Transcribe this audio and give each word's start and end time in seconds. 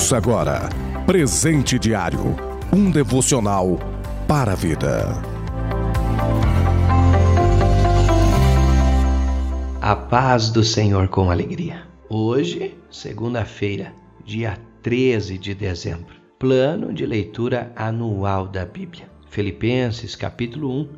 Ouça 0.00 0.16
agora 0.16 0.70
Presente 1.04 1.78
Diário 1.78 2.34
um 2.72 2.90
devocional 2.90 3.78
para 4.26 4.52
a 4.52 4.54
vida. 4.54 5.12
A 9.78 9.94
paz 9.94 10.48
do 10.48 10.64
Senhor 10.64 11.08
com 11.08 11.30
alegria. 11.30 11.82
Hoje, 12.08 12.78
segunda-feira, 12.90 13.92
dia 14.24 14.58
13 14.82 15.36
de 15.36 15.54
dezembro, 15.54 16.14
plano 16.38 16.94
de 16.94 17.04
leitura 17.04 17.70
anual 17.76 18.48
da 18.48 18.64
Bíblia. 18.64 19.06
Filipenses 19.28 20.16
capítulo 20.16 20.80
1, 20.80 20.88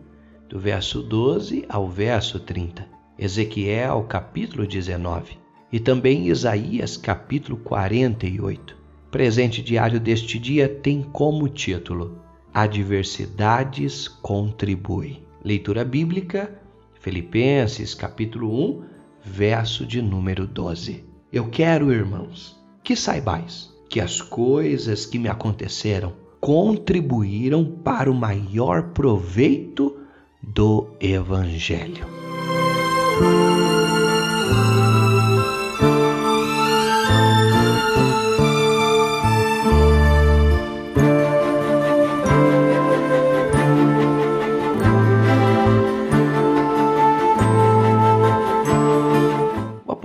do 0.49 0.61
verso 0.61 1.03
12 1.03 1.67
ao 1.69 1.89
verso 1.89 2.39
30. 2.39 2.87
Ezequiel 3.19 4.05
capítulo 4.05 4.65
19 4.65 5.39
e 5.73 5.81
também 5.81 6.29
Isaías 6.29 6.97
capítulo 6.97 7.57
48. 7.57 8.82
Presente 9.13 9.61
diário 9.61 10.01
deste 10.01 10.39
dia 10.39 10.67
tem 10.67 11.03
como 11.03 11.47
título 11.47 12.19
Adversidades 12.53 14.09
contribui. 14.09 15.23
Leitura 15.45 15.85
bíblica, 15.85 16.59
Filipenses 16.99 17.95
capítulo 17.95 18.51
1, 18.51 18.85
verso 19.23 19.85
de 19.85 20.01
número 20.01 20.47
12. 20.47 21.05
Eu 21.31 21.51
quero, 21.51 21.93
irmãos, 21.93 22.59
que 22.83 22.97
saibais 22.97 23.71
que 23.87 24.01
as 24.01 24.23
coisas 24.23 25.05
que 25.05 25.19
me 25.19 25.29
aconteceram 25.29 26.15
contribuíram 26.41 27.67
para 27.67 28.11
o 28.11 28.15
maior 28.15 28.95
proveito 28.95 29.95
do 30.43 30.89
Evangelho. 30.99 32.07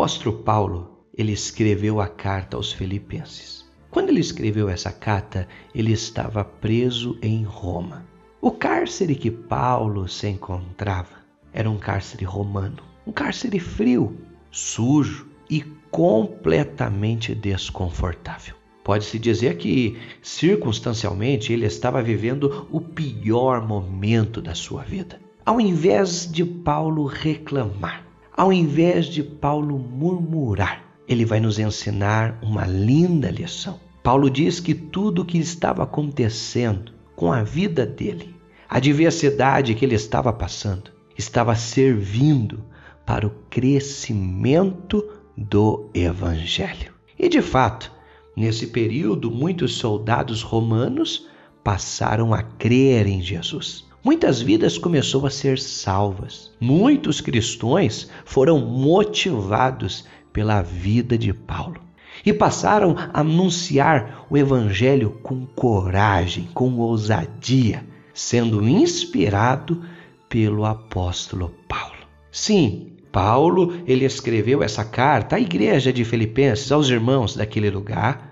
Apóstolo 0.07 0.37
Paulo, 0.37 1.03
ele 1.17 1.33
escreveu 1.33 1.99
a 1.99 2.07
carta 2.07 2.55
aos 2.55 2.71
Filipenses. 2.71 3.65
Quando 3.91 4.07
ele 4.07 4.21
escreveu 4.21 4.69
essa 4.69 4.89
carta, 4.89 5.45
ele 5.75 5.91
estava 5.91 6.45
preso 6.45 7.19
em 7.21 7.43
Roma. 7.43 8.05
O 8.39 8.51
cárcere 8.51 9.15
que 9.15 9.29
Paulo 9.29 10.07
se 10.07 10.29
encontrava 10.29 11.17
era 11.51 11.69
um 11.69 11.77
cárcere 11.77 12.23
romano, 12.23 12.77
um 13.05 13.11
cárcere 13.11 13.59
frio, 13.59 14.15
sujo 14.49 15.27
e 15.49 15.61
completamente 15.91 17.35
desconfortável. 17.35 18.55
Pode-se 18.85 19.19
dizer 19.19 19.57
que, 19.57 19.97
circunstancialmente, 20.21 21.51
ele 21.51 21.65
estava 21.65 22.01
vivendo 22.01 22.65
o 22.71 22.79
pior 22.79 23.67
momento 23.67 24.41
da 24.41 24.55
sua 24.55 24.83
vida. 24.83 25.19
Ao 25.45 25.59
invés 25.59 26.31
de 26.31 26.45
Paulo 26.45 27.05
reclamar, 27.05 28.06
ao 28.37 28.53
invés 28.53 29.07
de 29.07 29.23
Paulo 29.23 29.79
murmurar, 29.79 30.83
ele 31.07 31.25
vai 31.25 31.39
nos 31.39 31.57
ensinar 31.57 32.37
uma 32.43 32.67
linda 32.67 33.31
lição. 33.31 33.79
Paulo 34.03 34.29
diz 34.29 34.59
que 34.59 34.75
tudo 34.75 35.23
o 35.23 35.25
que 35.25 35.39
estava 35.39 35.81
acontecendo 35.81 36.93
com 37.15 37.33
a 37.33 37.41
vida 37.41 37.83
dele, 37.83 38.35
a 38.69 38.79
diversidade 38.79 39.73
que 39.73 39.83
ele 39.83 39.95
estava 39.95 40.31
passando, 40.31 40.91
estava 41.17 41.55
servindo 41.55 42.63
para 43.03 43.25
o 43.25 43.31
crescimento 43.49 45.03
do 45.35 45.89
Evangelho. 45.91 46.93
E 47.17 47.27
de 47.27 47.41
fato, 47.41 47.91
nesse 48.35 48.67
período, 48.67 49.31
muitos 49.31 49.77
soldados 49.77 50.43
romanos 50.43 51.27
passaram 51.63 52.35
a 52.35 52.43
crer 52.43 53.07
em 53.07 53.19
Jesus. 53.19 53.87
Muitas 54.07 54.41
vidas 54.41 54.77
começou 54.77 55.25
a 55.25 55.29
ser 55.29 55.59
salvas. 55.59 56.49
Muitos 56.61 57.19
cristãos 57.19 58.09
foram 58.23 58.57
motivados 58.57 60.05
pela 60.31 60.61
vida 60.61 61.17
de 61.17 61.33
Paulo 61.33 61.81
e 62.25 62.31
passaram 62.31 62.95
a 62.97 63.19
anunciar 63.19 64.25
o 64.29 64.37
evangelho 64.37 65.19
com 65.21 65.45
coragem, 65.45 66.47
com 66.53 66.77
ousadia, 66.77 67.85
sendo 68.13 68.65
inspirado 68.65 69.83
pelo 70.29 70.63
apóstolo 70.63 71.53
Paulo. 71.67 71.97
Sim, 72.31 72.93
Paulo, 73.11 73.73
ele 73.85 74.05
escreveu 74.05 74.63
essa 74.63 74.85
carta 74.85 75.35
à 75.35 75.39
igreja 75.41 75.91
de 75.91 76.05
Filipenses, 76.05 76.71
aos 76.71 76.87
irmãos 76.87 77.35
daquele 77.35 77.69
lugar, 77.69 78.26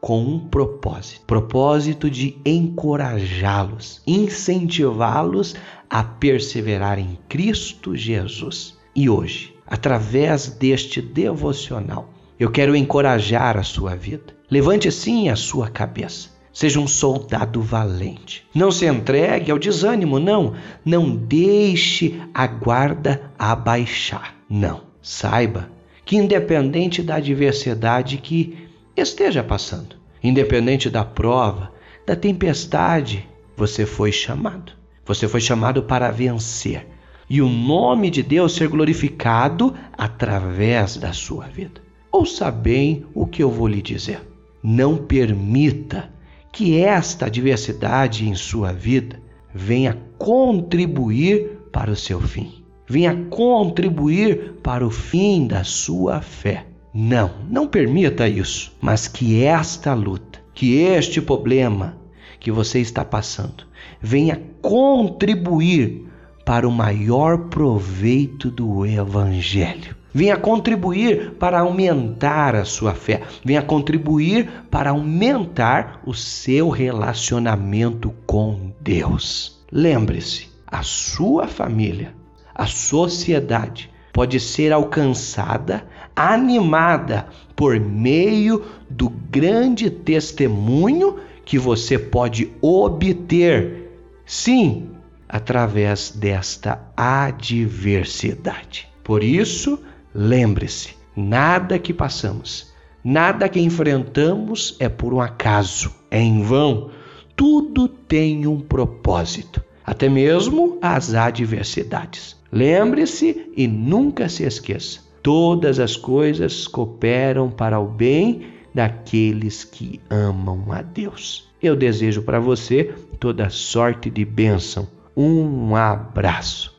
com 0.00 0.22
um 0.22 0.38
propósito 0.38 1.24
propósito 1.26 2.10
de 2.10 2.36
encorajá-los, 2.44 4.02
incentivá-los 4.06 5.54
a 5.88 6.02
perseverar 6.02 6.98
em 6.98 7.18
Cristo 7.28 7.94
Jesus. 7.94 8.78
E 8.94 9.08
hoje, 9.08 9.54
através 9.66 10.48
deste 10.48 11.02
devocional, 11.02 12.08
eu 12.38 12.50
quero 12.50 12.74
encorajar 12.74 13.56
a 13.58 13.62
sua 13.62 13.94
vida. 13.94 14.34
Levante 14.50 14.90
sim 14.90 15.28
a 15.28 15.36
sua 15.36 15.68
cabeça. 15.68 16.30
Seja 16.52 16.80
um 16.80 16.88
soldado 16.88 17.62
valente. 17.62 18.44
Não 18.54 18.72
se 18.72 18.86
entregue 18.86 19.52
ao 19.52 19.58
desânimo, 19.58 20.18
não. 20.18 20.54
Não 20.84 21.14
deixe 21.14 22.20
a 22.34 22.46
guarda 22.46 23.30
abaixar. 23.38 24.34
Não. 24.48 24.82
Saiba 25.00 25.70
que, 26.04 26.16
independente 26.16 27.02
da 27.02 27.16
adversidade 27.16 28.16
que 28.16 28.69
esteja 29.00 29.42
passando. 29.42 29.96
Independente 30.22 30.90
da 30.90 31.04
prova, 31.04 31.72
da 32.06 32.14
tempestade, 32.14 33.28
você 33.56 33.86
foi 33.86 34.12
chamado. 34.12 34.72
Você 35.04 35.26
foi 35.26 35.40
chamado 35.40 35.82
para 35.82 36.10
vencer 36.10 36.86
e 37.30 37.40
o 37.40 37.48
nome 37.48 38.10
de 38.10 38.24
Deus 38.24 38.56
ser 38.56 38.68
glorificado 38.68 39.72
através 39.96 40.96
da 40.96 41.12
sua 41.12 41.46
vida. 41.46 41.80
Ouça 42.10 42.50
bem 42.50 43.06
o 43.14 43.24
que 43.24 43.40
eu 43.40 43.48
vou 43.48 43.68
lhe 43.68 43.80
dizer. 43.80 44.20
Não 44.60 44.96
permita 44.96 46.12
que 46.52 46.80
esta 46.80 47.26
adversidade 47.26 48.28
em 48.28 48.34
sua 48.34 48.72
vida 48.72 49.22
venha 49.54 49.96
contribuir 50.18 51.60
para 51.70 51.92
o 51.92 51.96
seu 51.96 52.20
fim, 52.20 52.64
venha 52.84 53.14
contribuir 53.30 54.54
para 54.60 54.84
o 54.84 54.90
fim 54.90 55.46
da 55.46 55.62
sua 55.62 56.20
fé. 56.20 56.66
Não, 56.92 57.30
não 57.48 57.68
permita 57.68 58.28
isso, 58.28 58.72
mas 58.80 59.06
que 59.06 59.44
esta 59.44 59.94
luta, 59.94 60.40
que 60.52 60.76
este 60.76 61.20
problema 61.20 61.96
que 62.40 62.50
você 62.50 62.80
está 62.80 63.04
passando 63.04 63.64
venha 64.00 64.40
contribuir 64.60 66.08
para 66.44 66.66
o 66.66 66.72
maior 66.72 67.48
proveito 67.48 68.50
do 68.50 68.84
Evangelho. 68.84 69.94
Venha 70.12 70.36
contribuir 70.36 71.34
para 71.38 71.60
aumentar 71.60 72.56
a 72.56 72.64
sua 72.64 72.94
fé, 72.94 73.22
venha 73.44 73.62
contribuir 73.62 74.50
para 74.68 74.90
aumentar 74.90 76.02
o 76.04 76.12
seu 76.12 76.68
relacionamento 76.68 78.12
com 78.26 78.72
Deus. 78.80 79.64
Lembre-se, 79.70 80.48
a 80.66 80.82
sua 80.82 81.46
família, 81.46 82.12
a 82.52 82.66
sociedade 82.66 83.88
pode 84.12 84.40
ser 84.40 84.72
alcançada, 84.72 85.86
animada 86.14 87.28
por 87.54 87.78
meio 87.78 88.64
do 88.88 89.08
grande 89.08 89.90
testemunho 89.90 91.18
que 91.44 91.58
você 91.58 91.98
pode 91.98 92.52
obter, 92.60 93.90
sim, 94.24 94.90
através 95.28 96.10
desta 96.10 96.80
adversidade. 96.96 98.88
Por 99.04 99.22
isso, 99.22 99.78
lembre-se: 100.14 100.96
nada 101.16 101.78
que 101.78 101.92
passamos, 101.92 102.72
nada 103.02 103.48
que 103.48 103.60
enfrentamos 103.60 104.76
é 104.78 104.88
por 104.88 105.12
um 105.12 105.20
acaso, 105.20 105.94
é 106.10 106.20
em 106.20 106.42
vão. 106.42 106.90
Tudo 107.36 107.88
tem 107.88 108.46
um 108.46 108.60
propósito, 108.60 109.62
até 109.84 110.08
mesmo 110.08 110.78
as 110.82 111.14
adversidades. 111.14 112.39
Lembre-se 112.52 113.52
e 113.56 113.66
nunca 113.66 114.28
se 114.28 114.44
esqueça: 114.44 115.00
todas 115.22 115.78
as 115.78 115.96
coisas 115.96 116.66
cooperam 116.66 117.50
para 117.50 117.78
o 117.78 117.86
bem 117.86 118.46
daqueles 118.74 119.64
que 119.64 120.00
amam 120.08 120.72
a 120.72 120.82
Deus. 120.82 121.48
Eu 121.62 121.76
desejo 121.76 122.22
para 122.22 122.40
você 122.40 122.94
toda 123.18 123.50
sorte 123.50 124.08
de 124.08 124.24
bênção. 124.24 124.88
Um 125.16 125.76
abraço. 125.76 126.74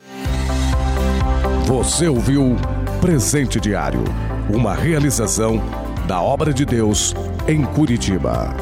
Você 1.67 2.07
ouviu 2.07 2.55
Presente 2.99 3.59
Diário, 3.59 4.03
uma 4.53 4.73
realização 4.73 5.61
da 6.07 6.21
obra 6.21 6.53
de 6.53 6.65
Deus 6.65 7.13
em 7.47 7.63
Curitiba. 7.63 8.55